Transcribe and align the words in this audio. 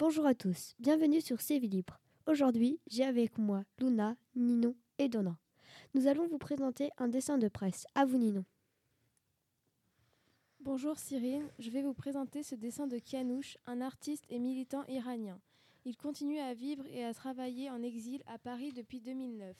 Bonjour 0.00 0.26
à 0.26 0.34
tous, 0.36 0.76
bienvenue 0.78 1.20
sur 1.20 1.40
CV 1.40 1.66
Libre. 1.66 1.98
Aujourd'hui, 2.28 2.78
j'ai 2.86 3.02
avec 3.02 3.36
moi 3.36 3.64
Luna, 3.80 4.16
Ninon 4.36 4.76
et 4.98 5.08
Donna. 5.08 5.36
Nous 5.92 6.06
allons 6.06 6.28
vous 6.28 6.38
présenter 6.38 6.90
un 6.98 7.08
dessin 7.08 7.36
de 7.36 7.48
presse. 7.48 7.84
À 7.96 8.04
vous 8.04 8.16
Ninon. 8.16 8.44
Bonjour 10.60 10.96
Cyrine, 11.00 11.50
je 11.58 11.70
vais 11.70 11.82
vous 11.82 11.94
présenter 11.94 12.44
ce 12.44 12.54
dessin 12.54 12.86
de 12.86 13.00
Kianouch, 13.00 13.58
un 13.66 13.80
artiste 13.80 14.24
et 14.28 14.38
militant 14.38 14.84
iranien. 14.86 15.40
Il 15.84 15.96
continue 15.96 16.38
à 16.38 16.54
vivre 16.54 16.86
et 16.92 17.04
à 17.04 17.12
travailler 17.12 17.68
en 17.68 17.82
exil 17.82 18.22
à 18.28 18.38
Paris 18.38 18.72
depuis 18.72 19.00
2009. 19.00 19.56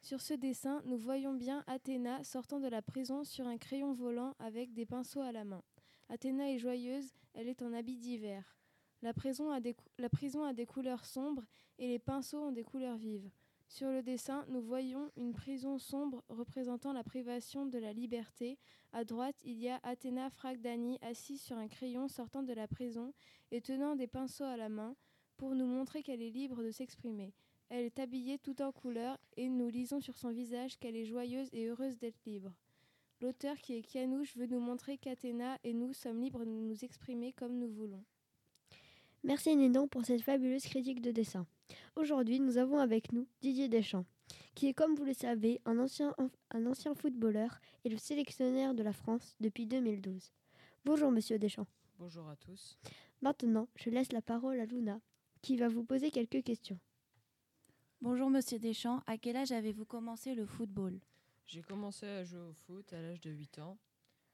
Sur 0.00 0.20
ce 0.20 0.34
dessin, 0.34 0.80
nous 0.84 0.96
voyons 0.96 1.34
bien 1.34 1.64
Athéna 1.66 2.22
sortant 2.22 2.60
de 2.60 2.68
la 2.68 2.82
prison 2.82 3.24
sur 3.24 3.48
un 3.48 3.58
crayon 3.58 3.94
volant 3.94 4.36
avec 4.38 4.74
des 4.74 4.86
pinceaux 4.86 5.22
à 5.22 5.32
la 5.32 5.42
main. 5.42 5.64
Athéna 6.08 6.52
est 6.52 6.58
joyeuse, 6.60 7.12
elle 7.34 7.48
est 7.48 7.62
en 7.62 7.72
habit 7.72 7.96
d'hiver. 7.96 8.56
La 9.02 9.12
prison, 9.12 9.50
a 9.50 9.60
des, 9.60 10.66
couleurs 10.66 11.04
sombres 11.04 11.44
et 11.78 11.88
les 11.88 11.98
pinceaux 11.98 12.38
ont 12.38 12.52
des 12.52 12.62
couleurs 12.62 12.96
vives. 12.96 13.28
Sur 13.66 13.90
le 13.90 14.00
dessin, 14.00 14.44
nous 14.48 14.62
voyons 14.62 15.10
une 15.16 15.32
prison 15.32 15.78
sombre 15.78 16.22
représentant 16.28 16.92
la 16.92 17.02
privation 17.02 17.66
de 17.66 17.78
la 17.78 17.92
liberté. 17.92 18.58
À 18.92 19.04
droite, 19.04 19.34
il 19.42 19.58
y 19.58 19.68
a 19.68 19.80
Athéna 19.82 20.30
Fragdani 20.30 20.98
assise 21.02 21.42
sur 21.42 21.56
un 21.56 21.66
crayon 21.66 22.06
sortant 22.06 22.44
de 22.44 22.52
la 22.52 22.68
prison 22.68 23.12
et 23.50 23.60
tenant 23.60 23.96
des 23.96 24.06
pinceaux 24.06 24.44
à 24.44 24.56
la 24.56 24.68
main 24.68 24.94
pour 25.36 25.56
nous 25.56 25.66
montrer 25.66 26.04
qu'elle 26.04 26.22
est 26.22 26.30
libre 26.30 26.62
de 26.62 26.70
s'exprimer. 26.70 27.34
Elle 27.70 27.86
est 27.86 27.98
habillée 27.98 28.38
tout 28.38 28.62
en 28.62 28.70
couleurs 28.70 29.18
et 29.36 29.48
nous 29.48 29.68
lisons 29.68 30.00
sur 30.00 30.16
son 30.16 30.30
visage 30.30 30.78
qu'elle 30.78 30.94
est 30.94 31.06
joyeuse 31.06 31.48
et 31.52 31.66
heureuse 31.66 31.98
d'être 31.98 32.24
libre. 32.24 32.54
L'auteur 33.20 33.56
qui 33.56 33.74
est 33.74 33.82
Kianouche 33.82 34.36
veut 34.36 34.46
nous 34.46 34.60
montrer 34.60 34.98
qu'Athéna 34.98 35.58
et 35.64 35.72
nous 35.72 35.92
sommes 35.92 36.20
libres 36.20 36.44
de 36.44 36.50
nous 36.50 36.84
exprimer 36.84 37.32
comme 37.32 37.58
nous 37.58 37.70
voulons. 37.70 38.04
Merci 39.24 39.54
Ninon 39.54 39.86
pour 39.86 40.04
cette 40.04 40.22
fabuleuse 40.22 40.64
critique 40.64 41.00
de 41.00 41.12
dessin. 41.12 41.46
Aujourd'hui, 41.94 42.40
nous 42.40 42.58
avons 42.58 42.78
avec 42.78 43.12
nous 43.12 43.28
Didier 43.40 43.68
Deschamps, 43.68 44.04
qui 44.56 44.66
est, 44.66 44.74
comme 44.74 44.96
vous 44.96 45.04
le 45.04 45.14
savez, 45.14 45.60
un 45.64 45.78
ancien, 45.78 46.12
un 46.50 46.66
ancien 46.66 46.92
footballeur 46.96 47.60
et 47.84 47.88
le 47.88 47.98
sélectionnaire 47.98 48.74
de 48.74 48.82
la 48.82 48.92
France 48.92 49.36
depuis 49.38 49.66
2012. 49.66 50.32
Bonjour 50.84 51.12
Monsieur 51.12 51.38
Deschamps. 51.38 51.68
Bonjour 52.00 52.28
à 52.28 52.34
tous. 52.34 52.76
Maintenant, 53.20 53.68
je 53.76 53.90
laisse 53.90 54.10
la 54.10 54.22
parole 54.22 54.58
à 54.58 54.64
Luna, 54.66 55.00
qui 55.40 55.56
va 55.56 55.68
vous 55.68 55.84
poser 55.84 56.10
quelques 56.10 56.42
questions. 56.42 56.80
Bonjour 58.00 58.28
Monsieur 58.28 58.58
Deschamps, 58.58 59.04
à 59.06 59.18
quel 59.18 59.36
âge 59.36 59.52
avez-vous 59.52 59.84
commencé 59.84 60.34
le 60.34 60.46
football? 60.46 60.98
J'ai 61.46 61.62
commencé 61.62 62.06
à 62.06 62.24
jouer 62.24 62.40
au 62.40 62.52
foot 62.54 62.92
à 62.92 63.00
l'âge 63.00 63.20
de 63.20 63.30
8 63.30 63.60
ans, 63.60 63.78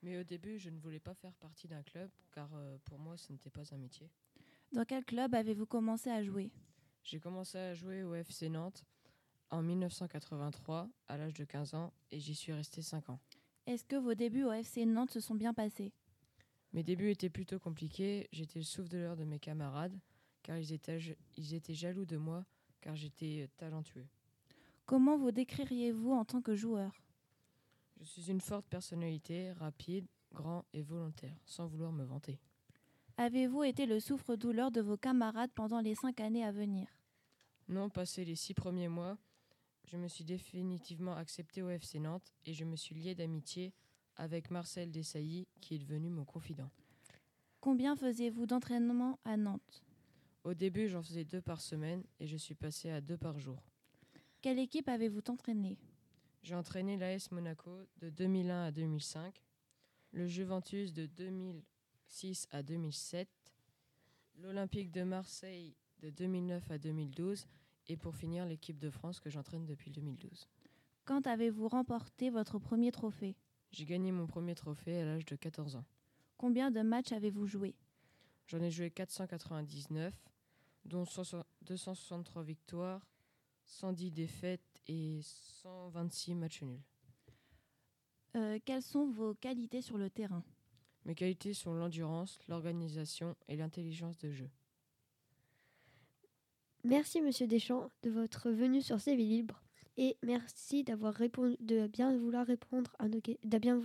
mais 0.01 0.19
au 0.19 0.25
début 0.25 0.59
je 0.59 0.71
ne 0.71 0.79
voulais 0.79 0.99
pas 0.99 1.13
faire 1.13 1.35
partie 1.35 1.69
d'un 1.69 1.83
club 1.83 2.09
car 2.33 2.49
euh, 2.55 2.79
pour 2.87 2.99
moi 2.99 3.19
ce 3.19 3.31
n'était 3.31 3.51
pas 3.51 3.75
un 3.75 3.77
métier. 3.77 4.09
Dans 4.73 4.85
quel 4.85 5.03
club 5.03 5.35
avez-vous 5.35 5.65
commencé 5.65 6.11
à 6.11 6.23
jouer? 6.23 6.51
J'ai 7.03 7.19
commencé 7.19 7.57
à 7.57 7.73
jouer 7.73 8.03
au 8.03 8.15
FC 8.15 8.51
Nantes 8.51 8.85
en 9.49 9.63
1983 9.63 10.91
à 11.09 11.17
l'âge 11.17 11.33
de 11.33 11.45
15 11.45 11.73
ans 11.73 11.95
et 12.11 12.21
j'y 12.21 12.35
suis 12.35 12.53
resté 12.53 12.83
5 12.83 13.09
ans. 13.09 13.19
Est-ce 13.67 13.85
que 13.85 13.97
vos 13.97 14.15
débuts 14.15 14.45
au 14.45 14.53
FC 14.53 14.85
Nantes 14.85 15.11
se 15.11 15.21
sont 15.21 15.35
bien 15.35 15.55
passés? 15.55 15.95
Mes 16.75 16.83
débuts 16.83 17.11
étaient 17.11 17.31
plutôt 17.31 17.59
compliqués, 17.59 18.29
j'étais 18.31 18.59
le 18.59 18.65
souffle 18.65 18.91
de 18.91 18.99
l'heure 18.99 19.17
de 19.17 19.25
mes 19.25 19.39
camarades 19.39 19.99
car 20.43 20.59
ils 20.59 20.75
étaient, 20.75 20.99
ils 21.39 21.55
étaient 21.55 21.75
jaloux 21.75 22.05
de 22.05 22.19
moi 22.19 22.45
car 22.83 22.95
j'étais 22.95 23.49
talentueux. 23.57 24.07
Comment 24.85 25.17
vous 25.17 25.33
décririez-vous 25.33 26.13
en 26.13 26.27
tant 26.27 26.43
que 26.43 26.55
joueur? 26.55 26.93
Je 28.01 28.05
suis 28.05 28.31
une 28.31 28.43
forte 28.43 28.67
personnalité, 28.67 29.51
rapide, 29.53 30.07
grand 30.35 30.67
et 30.75 30.83
volontaire, 30.83 31.37
sans 31.47 31.67
vouloir 31.67 31.91
me 31.91 32.05
vanter. 32.05 32.39
Avez-vous 33.21 33.65
été 33.65 33.87
le 33.87 33.99
souffre-douleur 33.99 34.71
de 34.71 34.81
vos 34.81 34.97
camarades 34.97 35.51
pendant 35.53 35.81
les 35.81 35.97
cinq 35.97 36.21
années 36.21 36.45
à 36.45 36.53
venir? 36.53 36.87
Non, 37.67 37.91
passé 37.91 38.25
les 38.25 38.37
six 38.37 38.55
premiers 38.55 38.87
mois, 38.87 39.19
je 39.89 39.97
me 39.97 40.07
suis 40.07 40.23
définitivement 40.23 41.17
accepté 41.17 41.61
au 41.61 41.69
FC 41.69 41.99
Nantes 41.99 42.33
et 42.47 42.53
je 42.53 42.65
me 42.65 42.77
suis 42.77 42.95
lié 42.95 43.17
d'amitié 43.17 43.75
avec 44.15 44.53
Marcel 44.53 44.93
Desailly 44.93 45.49
qui 45.61 45.75
est 45.75 45.79
devenu 45.81 46.11
mon 46.11 46.25
confident. 46.25 46.71
Combien 47.61 47.97
faisiez-vous 47.97 48.47
d'entraînement 48.47 49.19
à 49.25 49.37
Nantes? 49.37 49.83
Au 50.45 50.55
début, 50.55 50.87
j'en 50.87 51.03
faisais 51.03 51.25
deux 51.25 51.43
par 51.43 51.61
semaine 51.61 52.05
et 52.21 52.29
je 52.29 52.37
suis 52.37 52.55
passé 52.55 52.89
à 52.89 53.01
deux 53.01 53.19
par 53.19 53.41
jour. 53.41 53.61
Quelle 54.43 54.61
équipe 54.61 54.89
avez-vous 54.89 55.23
entraîné 55.27 55.77
J'ai 56.45 56.55
entraîné 56.55 56.97
l'AS 56.97 57.33
Monaco 57.33 57.81
de 57.97 58.11
2001 58.11 58.67
à 58.67 58.71
2005, 58.71 59.43
le 60.13 60.29
Juventus 60.29 60.93
de 60.93 61.07
2000 61.07 61.65
2006 62.09 62.49
à 62.53 62.63
2007, 62.63 63.29
l'Olympique 64.37 64.91
de 64.91 65.03
Marseille 65.03 65.77
de 66.01 66.09
2009 66.09 66.71
à 66.71 66.79
2012 66.79 67.47
et 67.87 67.97
pour 67.97 68.17
finir 68.17 68.47
l'équipe 68.47 68.79
de 68.79 68.89
France 68.89 69.21
que 69.21 69.29
j'entraîne 69.29 69.67
depuis 69.67 69.91
2012. 69.91 70.49
Quand 71.05 71.27
avez-vous 71.27 71.69
remporté 71.69 72.31
votre 72.31 72.59
premier 72.59 72.93
trophée? 72.93 73.37
J'ai 73.73 73.85
gagné 73.85 74.11
mon 74.11 74.27
premier 74.27 74.55
trophée 74.55 75.03
à 75.03 75.05
l'âge 75.05 75.27
de 75.27 75.37
14 75.37 75.77
ans. 75.77 75.85
Combien 76.39 76.71
de 76.71 76.81
matchs 76.81 77.13
avez-vous 77.13 77.47
joué? 77.47 77.75
J'en 78.47 78.63
ai 78.63 78.71
joué 78.71 78.91
499, 78.91 80.15
dont 80.87 81.05
263 81.63 82.43
victoires, 82.43 83.07
110 83.65 84.13
défaites 84.13 84.83
et 84.87 85.21
126 85.23 86.35
matchs 86.35 86.63
nuls. 86.63 86.83
Euh, 88.37 88.59
quelles 88.65 88.83
sont 88.83 89.11
vos 89.11 89.35
qualités 89.35 89.83
sur 89.83 89.99
le 89.99 90.09
terrain? 90.09 90.43
Mes 91.05 91.15
qualités 91.15 91.55
sont 91.55 91.73
l'endurance, 91.75 92.39
l'organisation 92.49 93.37
et 93.49 93.57
l'intelligence 93.57 94.19
de 94.19 94.31
jeu. 94.31 94.51
Merci 96.85 97.21
Monsieur 97.21 97.47
Deschamps 97.47 97.91
de 98.03 98.11
votre 98.11 98.51
venue 98.51 98.83
sur 98.83 99.01
CV 99.01 99.25
Libre 99.25 99.63
et 99.97 100.17
merci 100.23 100.85
d'avoir 100.85 101.13
répondu, 101.13 101.57
de 101.61 101.87
bien 101.89 102.17
vouloir 102.17 102.47
répondre 102.47 102.95
à 102.99 103.09
nos 103.09 103.21
questions, 103.21 103.49
de 103.49 103.59
bien, 103.59 103.83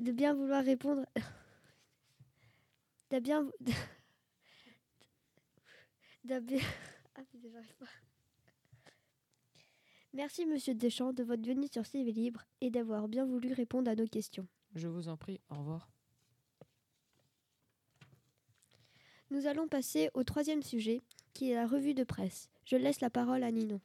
de 0.00 0.12
bien 0.12 0.34
vouloir 0.34 0.64
répondre, 0.64 1.06
de 3.10 3.20
bien, 3.20 3.48
ah, 7.14 7.22
Merci 10.12 10.44
Monsieur 10.46 10.74
Deschamps 10.74 11.12
de 11.12 11.22
votre 11.22 11.46
venue 11.46 11.68
sur 11.68 11.86
CV 11.86 12.10
Libre 12.10 12.42
et 12.60 12.70
d'avoir 12.70 13.06
bien 13.06 13.24
voulu 13.24 13.52
répondre 13.52 13.90
à 13.90 13.94
nos 13.94 14.06
questions. 14.06 14.48
Je 14.76 14.88
vous 14.88 15.08
en 15.08 15.16
prie, 15.16 15.40
au 15.50 15.54
revoir. 15.54 15.88
Nous 19.30 19.46
allons 19.46 19.68
passer 19.68 20.10
au 20.12 20.22
troisième 20.22 20.62
sujet, 20.62 21.00
qui 21.32 21.50
est 21.50 21.54
la 21.54 21.66
revue 21.66 21.94
de 21.94 22.04
presse. 22.04 22.50
Je 22.66 22.76
laisse 22.76 23.00
la 23.00 23.08
parole 23.08 23.42
à 23.42 23.50
Ninon. 23.50 23.80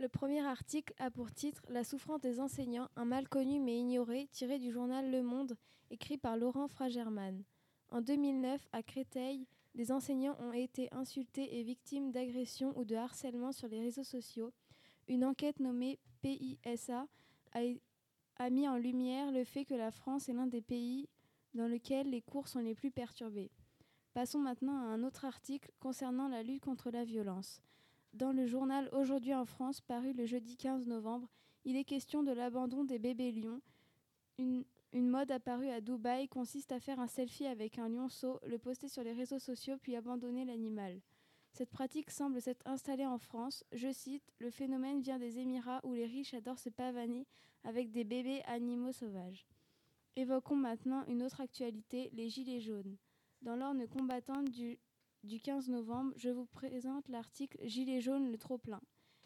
Le 0.00 0.08
premier 0.08 0.40
article 0.40 0.94
a 0.98 1.10
pour 1.10 1.30
titre 1.30 1.62
La 1.68 1.84
souffrance 1.84 2.22
des 2.22 2.40
enseignants, 2.40 2.88
un 2.96 3.04
mal 3.04 3.28
connu 3.28 3.60
mais 3.60 3.78
ignoré, 3.78 4.28
tiré 4.32 4.58
du 4.58 4.72
journal 4.72 5.10
Le 5.10 5.22
Monde, 5.22 5.58
écrit 5.90 6.16
par 6.16 6.38
Laurent 6.38 6.66
Fragerman. 6.66 7.44
En 7.90 8.00
2009, 8.00 8.66
à 8.72 8.82
Créteil, 8.82 9.46
des 9.74 9.92
enseignants 9.92 10.38
ont 10.40 10.54
été 10.54 10.88
insultés 10.90 11.58
et 11.58 11.62
victimes 11.62 12.12
d'agressions 12.12 12.72
ou 12.78 12.86
de 12.86 12.96
harcèlement 12.96 13.52
sur 13.52 13.68
les 13.68 13.80
réseaux 13.80 14.04
sociaux. 14.04 14.54
Une 15.06 15.24
enquête 15.24 15.60
nommée 15.60 15.98
PISA 16.22 17.06
a, 17.52 17.60
a 18.38 18.50
mis 18.50 18.68
en 18.68 18.76
lumière 18.76 19.32
le 19.32 19.44
fait 19.44 19.64
que 19.64 19.74
la 19.74 19.90
France 19.90 20.28
est 20.28 20.32
l'un 20.32 20.46
des 20.46 20.62
pays 20.62 21.08
dans 21.54 21.66
lequel 21.66 22.10
les 22.10 22.22
cours 22.22 22.48
sont 22.48 22.60
les 22.60 22.74
plus 22.74 22.90
perturbés. 22.90 23.50
Passons 24.14 24.38
maintenant 24.38 24.76
à 24.76 24.86
un 24.86 25.02
autre 25.02 25.24
article 25.24 25.70
concernant 25.80 26.28
la 26.28 26.42
lutte 26.42 26.62
contre 26.62 26.90
la 26.90 27.04
violence. 27.04 27.62
Dans 28.14 28.32
le 28.32 28.46
journal 28.46 28.88
Aujourd'hui 28.92 29.34
en 29.34 29.44
France, 29.44 29.80
paru 29.80 30.12
le 30.12 30.26
jeudi 30.26 30.56
15 30.56 30.86
novembre, 30.86 31.28
il 31.64 31.76
est 31.76 31.84
question 31.84 32.22
de 32.22 32.32
l'abandon 32.32 32.84
des 32.84 32.98
bébés 32.98 33.32
lions. 33.32 33.60
Une, 34.38 34.64
mode 34.92 35.30
apparue 35.30 35.68
à 35.68 35.80
Dubaï 35.80 36.28
consiste 36.28 36.72
à 36.72 36.80
faire 36.80 37.00
un 37.00 37.06
selfie 37.06 37.46
avec 37.46 37.78
un 37.78 37.88
lionceau, 37.88 38.40
le 38.46 38.58
poster 38.58 38.88
sur 38.88 39.02
les 39.02 39.12
réseaux 39.12 39.38
sociaux 39.38 39.76
puis 39.80 39.96
abandonner 39.96 40.44
l'animal. 40.44 41.00
Cette 41.52 41.70
pratique 41.70 42.10
semble 42.10 42.40
s'être 42.40 42.66
installée 42.66 43.06
en 43.06 43.18
France. 43.18 43.64
Je 43.72 43.92
cite 43.92 44.32
Le 44.38 44.50
phénomène 44.50 45.00
vient 45.00 45.18
des 45.18 45.38
Émirats 45.38 45.80
où 45.84 45.92
les 45.92 46.06
riches 46.06 46.34
adorent 46.34 46.58
se 46.58 46.68
pavaner 46.68 47.26
avec 47.64 47.90
des 47.90 48.04
bébés 48.04 48.42
animaux 48.46 48.92
sauvages. 48.92 49.46
Évoquons 50.16 50.56
maintenant 50.56 51.04
une 51.06 51.22
autre 51.22 51.40
actualité, 51.40 52.10
les 52.12 52.28
Gilets 52.28 52.60
jaunes. 52.60 52.96
Dans 53.42 53.56
l'ordre 53.56 53.86
combattante 53.86 54.50
du, 54.50 54.78
du 55.24 55.40
15 55.40 55.68
novembre, 55.68 56.12
je 56.16 56.30
vous 56.30 56.46
présente 56.46 57.08
l'article 57.08 57.58
Gilets 57.62 58.00
jaunes, 58.00 58.30
le 58.30 58.38
trop-plein. 58.38 58.80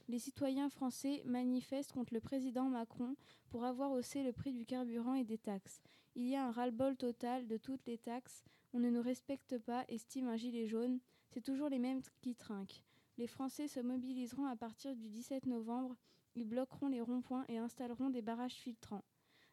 Les 0.09 0.19
citoyens 0.19 0.69
français 0.69 1.23
manifestent 1.25 1.93
contre 1.93 2.13
le 2.13 2.21
président 2.21 2.69
Macron 2.69 3.17
pour 3.49 3.65
avoir 3.65 3.93
haussé 3.93 4.23
le 4.23 4.33
prix 4.33 4.53
du 4.53 4.67
carburant 4.67 5.15
et 5.15 5.25
des 5.25 5.39
taxes. 5.39 5.81
Il 6.15 6.29
y 6.29 6.37
a 6.37 6.47
un 6.47 6.51
ras-le-bol 6.51 6.97
total 6.97 7.47
de 7.47 7.57
toutes 7.57 7.87
les 7.87 7.99
taxes. 7.99 8.45
On 8.75 8.79
ne 8.79 8.91
nous 8.91 9.01
respecte 9.01 9.59
pas, 9.59 9.85
estime 9.89 10.29
un 10.29 10.37
gilet 10.37 10.67
jaune. 10.67 10.99
C'est 11.33 11.41
toujours 11.41 11.71
les 11.71 11.79
mêmes 11.79 12.03
qui 12.21 12.35
trinquent. 12.35 12.83
Les 13.17 13.27
Français 13.27 13.67
se 13.67 13.81
mobiliseront 13.81 14.45
à 14.45 14.55
partir 14.55 14.95
du 14.95 15.09
17 15.09 15.47
novembre. 15.47 15.97
Ils 16.35 16.47
bloqueront 16.47 16.89
les 16.89 17.01
ronds-points 17.01 17.47
et 17.49 17.57
installeront 17.57 18.11
des 18.11 18.21
barrages 18.21 18.53
filtrants. 18.55 19.05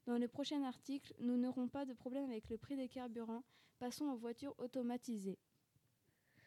Dans 0.05 0.17
le 0.17 0.27
prochain 0.27 0.61
article, 0.63 1.13
nous 1.19 1.37
n'aurons 1.37 1.69
pas 1.69 1.85
de 1.85 1.93
problème 1.93 2.29
avec 2.29 2.49
le 2.49 2.57
prix 2.57 2.75
des 2.75 2.89
carburants. 2.89 3.43
Passons 3.79 4.05
aux 4.05 4.17
voitures 4.17 4.55
automatisées. 4.57 5.37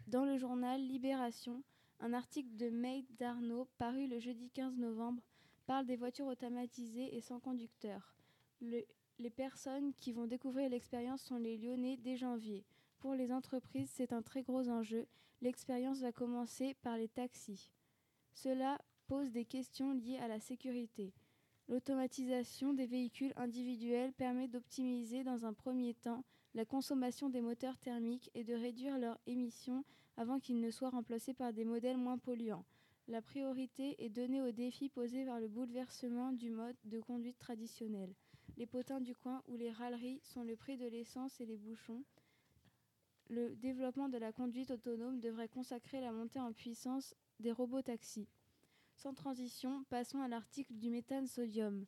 Dans 0.06 0.26
le 0.26 0.36
journal 0.36 0.80
Libération, 0.86 1.62
un 2.00 2.12
article 2.12 2.54
de 2.56 2.68
May 2.68 3.06
Darnaud, 3.18 3.68
paru 3.78 4.06
le 4.08 4.18
jeudi 4.18 4.50
15 4.50 4.76
novembre, 4.76 5.22
parle 5.66 5.86
des 5.86 5.96
voitures 5.96 6.26
automatisées 6.26 7.14
et 7.16 7.20
sans 7.22 7.40
conducteur. 7.40 8.14
Le- 8.60 8.84
les 9.18 9.30
personnes 9.30 9.94
qui 10.00 10.12
vont 10.12 10.26
découvrir 10.26 10.68
l'expérience 10.68 11.22
sont 11.22 11.36
les 11.38 11.56
Lyonnais 11.56 11.96
dès 11.96 12.16
janvier. 12.16 12.66
Pour 13.02 13.16
les 13.16 13.32
entreprises, 13.32 13.90
c'est 13.92 14.12
un 14.12 14.22
très 14.22 14.44
gros 14.44 14.68
enjeu. 14.68 15.08
L'expérience 15.40 15.98
va 15.98 16.12
commencer 16.12 16.74
par 16.82 16.96
les 16.96 17.08
taxis. 17.08 17.72
Cela 18.32 18.80
pose 19.08 19.32
des 19.32 19.44
questions 19.44 19.92
liées 19.92 20.18
à 20.18 20.28
la 20.28 20.38
sécurité. 20.38 21.12
L'automatisation 21.66 22.72
des 22.72 22.86
véhicules 22.86 23.32
individuels 23.34 24.12
permet 24.12 24.46
d'optimiser 24.46 25.24
dans 25.24 25.44
un 25.44 25.52
premier 25.52 25.94
temps 25.94 26.22
la 26.54 26.64
consommation 26.64 27.28
des 27.28 27.40
moteurs 27.40 27.76
thermiques 27.76 28.30
et 28.36 28.44
de 28.44 28.54
réduire 28.54 28.96
leurs 28.98 29.18
émissions 29.26 29.84
avant 30.16 30.38
qu'ils 30.38 30.60
ne 30.60 30.70
soient 30.70 30.90
remplacés 30.90 31.34
par 31.34 31.52
des 31.52 31.64
modèles 31.64 31.98
moins 31.98 32.18
polluants. 32.18 32.64
La 33.08 33.20
priorité 33.20 33.96
est 33.98 34.10
donnée 34.10 34.42
aux 34.42 34.52
défis 34.52 34.88
posés 34.88 35.24
par 35.24 35.40
le 35.40 35.48
bouleversement 35.48 36.30
du 36.30 36.50
mode 36.50 36.76
de 36.84 37.00
conduite 37.00 37.40
traditionnel. 37.40 38.14
Les 38.56 38.66
potins 38.66 39.00
du 39.00 39.16
coin 39.16 39.42
ou 39.48 39.56
les 39.56 39.72
râleries 39.72 40.20
sont 40.22 40.44
le 40.44 40.54
prix 40.54 40.76
de 40.76 40.86
l'essence 40.86 41.40
et 41.40 41.46
les 41.46 41.56
bouchons. 41.56 42.04
Le 43.32 43.56
développement 43.56 44.10
de 44.10 44.18
la 44.18 44.30
conduite 44.30 44.70
autonome 44.72 45.18
devrait 45.18 45.48
consacrer 45.48 46.02
la 46.02 46.12
montée 46.12 46.38
en 46.38 46.52
puissance 46.52 47.14
des 47.40 47.50
robots 47.50 47.80
taxis. 47.80 48.28
Sans 48.94 49.14
transition, 49.14 49.84
passons 49.88 50.20
à 50.20 50.28
l'article 50.28 50.74
du 50.74 50.90
méthane 50.90 51.26
sodium. 51.26 51.86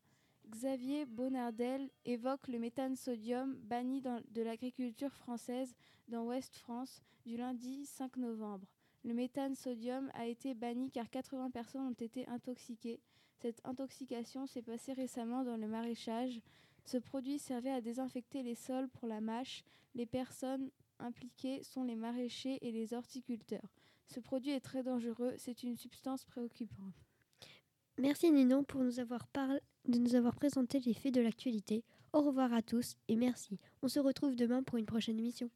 Xavier 0.49 1.05
Bonardel 1.05 1.91
évoque 2.07 2.49
le 2.49 2.59
méthane 2.59 2.97
sodium 2.97 3.57
banni 3.57 4.01
de 4.01 4.41
l'agriculture 4.41 5.13
française 5.13 5.75
dans 6.09 6.25
Ouest 6.25 6.57
France 6.57 7.03
du 7.27 7.37
lundi 7.37 7.85
5 7.85 8.17
novembre. 8.17 8.67
Le 9.05 9.13
méthane 9.13 9.55
sodium 9.55 10.11
a 10.15 10.27
été 10.27 10.55
banni 10.55 10.91
car 10.91 11.11
80 11.11 11.51
personnes 11.51 11.89
ont 11.89 11.93
été 11.93 12.27
intoxiquées. 12.27 13.03
Cette 13.37 13.61
intoxication 13.65 14.47
s'est 14.47 14.63
passée 14.63 14.95
récemment 14.95 15.45
dans 15.45 15.59
le 15.59 15.69
maraîchage. 15.69 16.41
Ce 16.87 16.97
produit 16.97 17.39
servait 17.39 17.71
à 17.71 17.83
désinfecter 17.83 18.43
les 18.43 18.55
sols 18.55 18.89
pour 18.89 19.07
la 19.07 19.21
mâche. 19.21 19.63
Les 19.95 20.07
personnes 20.07 20.71
impliquées 20.99 21.63
sont 21.63 21.85
les 21.85 21.97
maraîchers 21.97 22.59
et 22.63 22.73
les 22.73 22.95
horticulteurs. 22.95 23.75
Ce 24.07 24.21
produit 24.21 24.51
est 24.51 24.61
très 24.61 24.83
dangereux, 24.83 25.35
c'est 25.39 25.63
une 25.63 25.77
substance 25.77 26.25
préoccupante. 26.25 26.95
Merci 27.99 28.31
Ninon 28.31 28.65
pour 28.65 28.83
nous 28.83 29.01
avoir 29.01 29.27
parlé, 29.29 29.61
de 29.87 29.99
nous 29.99 30.15
avoir 30.15 30.35
présenté 30.35 30.81
les 30.81 30.95
faits 30.95 31.15
de 31.15 31.21
l'actualité. 31.21 31.85
Au 32.13 32.21
revoir 32.21 32.53
à 32.53 32.63
tous 32.63 32.97
et 33.09 33.17
merci. 33.17 33.59
On 33.83 33.89
se 33.89 34.01
retrouve 34.01 34.37
demain 34.37 34.63
pour 34.63 34.79
une 34.79 34.87
prochaine 34.87 35.19
émission. 35.19 35.51